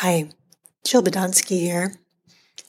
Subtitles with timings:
[0.00, 0.28] Hi,
[0.84, 1.02] Jill
[1.48, 1.94] here.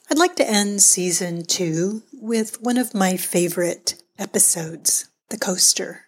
[0.09, 6.05] I'd like to end season two with one of my favorite episodes, The Coaster.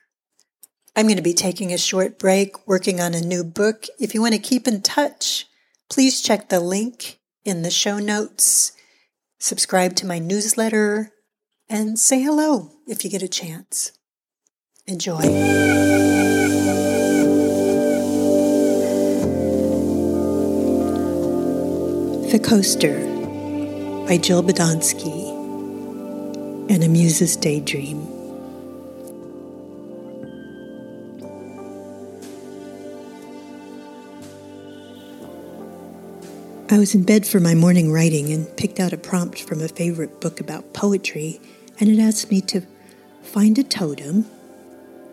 [0.95, 3.87] I'm going to be taking a short break working on a new book.
[3.99, 5.45] If you want to keep in touch,
[5.89, 8.71] please check the link in the show notes,
[9.39, 11.11] subscribe to my newsletter,
[11.67, 13.91] and say hello if you get a chance.
[14.87, 15.19] Enjoy.
[22.31, 22.99] The Coaster
[24.05, 25.31] by Jill Badonsky
[26.69, 28.01] and a Muse's Daydream.
[36.69, 39.67] I was in bed for my morning writing and picked out a prompt from a
[39.67, 41.41] favorite book about poetry,
[41.79, 42.61] and it asked me to
[43.23, 44.27] find a totem,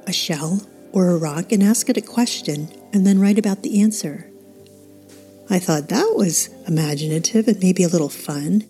[0.06, 3.80] a shell, or a rock and ask it a question and then write about the
[3.80, 4.30] answer.
[5.48, 8.64] I thought that was imaginative and maybe a little fun.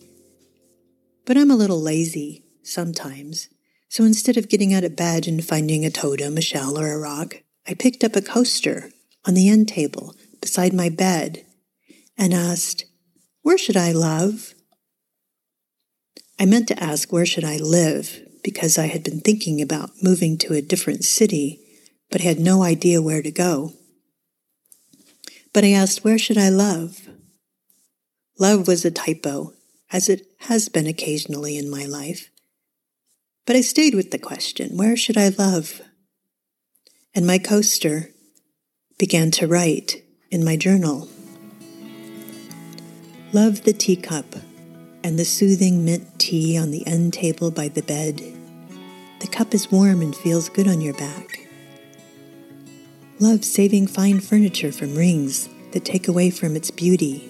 [1.24, 3.48] But I'm a little lazy sometimes.
[3.88, 6.98] So instead of getting out of bed and finding a totem, a shell, or a
[6.98, 8.91] rock, I picked up a coaster
[9.24, 11.44] on the end table beside my bed
[12.18, 12.84] and asked,
[13.42, 14.55] Where should I love?
[16.38, 18.27] I meant to ask, Where should I live?
[18.46, 21.58] because I had been thinking about moving to a different city,
[22.12, 23.72] but had no idea where to go.
[25.56, 27.08] But I asked, where should I love?
[28.38, 29.54] Love was a typo,
[29.90, 32.28] as it has been occasionally in my life.
[33.46, 35.80] But I stayed with the question, where should I love?
[37.14, 38.10] And my coaster
[38.98, 41.08] began to write in my journal.
[43.32, 44.36] Love the teacup
[45.02, 48.22] and the soothing mint tea on the end table by the bed.
[49.20, 51.45] The cup is warm and feels good on your back.
[53.19, 57.27] Love saving fine furniture from rings that take away from its beauty.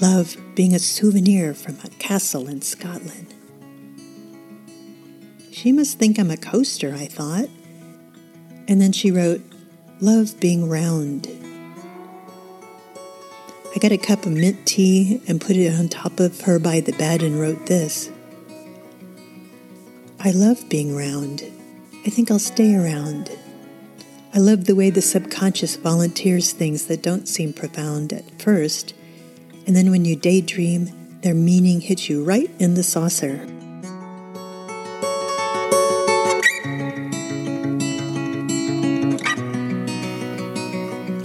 [0.00, 3.34] Love being a souvenir from a castle in Scotland.
[5.52, 7.50] She must think I'm a coaster, I thought.
[8.66, 9.42] And then she wrote,
[10.00, 11.28] Love being round.
[13.74, 16.80] I got a cup of mint tea and put it on top of her by
[16.80, 18.10] the bed and wrote this
[20.20, 21.42] I love being round.
[22.06, 23.30] I think I'll stay around.
[24.34, 28.94] I love the way the subconscious volunteers things that don't seem profound at first,
[29.66, 30.90] and then when you daydream,
[31.22, 33.46] their meaning hits you right in the saucer.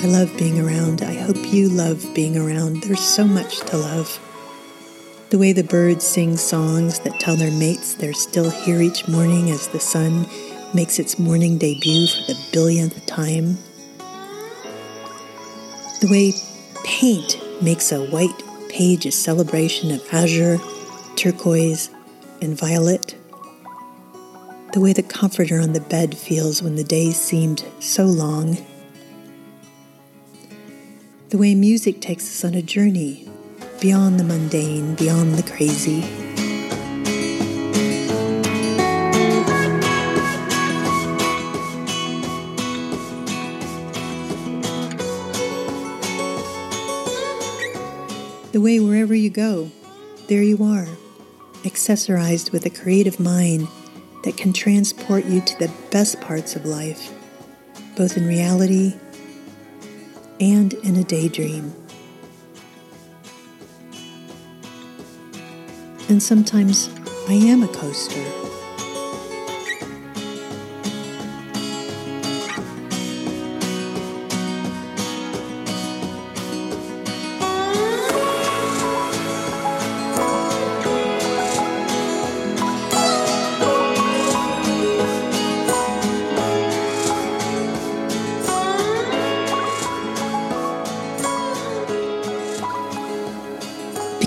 [0.02, 1.04] I love being around.
[1.04, 2.82] I hope you love being around.
[2.84, 4.20] There's so much to love.
[5.30, 9.52] The way the birds sing songs that tell their mates they're still here each morning
[9.52, 10.26] as the sun
[10.74, 13.58] makes its morning debut for the billionth time.
[16.00, 16.34] The way
[16.84, 20.58] paint makes a white page a celebration of azure,
[21.16, 21.90] turquoise,
[22.42, 23.16] and violet.
[24.74, 28.58] The way the comforter on the bed feels when the day seemed so long.
[31.30, 33.30] The way music takes us on a journey
[33.80, 36.21] beyond the mundane, beyond the crazy.
[48.52, 49.72] The way wherever you go,
[50.28, 50.88] there you are,
[51.64, 53.70] accessorized with a creative mind
[54.24, 57.14] that can transport you to the best parts of life,
[57.96, 58.94] both in reality
[60.42, 61.74] and in a daydream.
[66.10, 66.90] And sometimes
[67.30, 68.41] I am a coaster.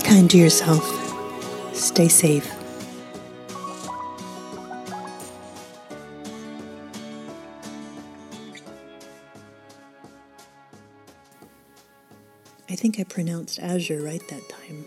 [0.05, 0.85] Kind to yourself.
[1.73, 2.47] Stay safe.
[12.69, 14.85] I think I pronounced azure right that time.